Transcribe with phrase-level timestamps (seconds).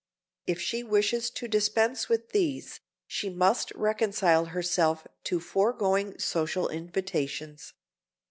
[0.47, 7.73] If she wishes to dispense with these, she must reconcile herself to foregoing social invitations.